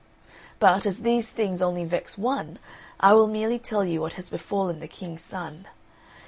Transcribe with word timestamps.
But, 0.59 0.87
as 0.87 1.01
these 1.03 1.29
things 1.29 1.61
only 1.61 1.85
vex 1.85 2.17
one, 2.17 2.57
I 2.99 3.13
will 3.13 3.27
merely 3.27 3.59
tell 3.59 3.85
you 3.85 4.01
what 4.01 4.13
has 4.13 4.31
befallen 4.31 4.79
the 4.79 4.87
King's 4.87 5.21
son. 5.21 5.67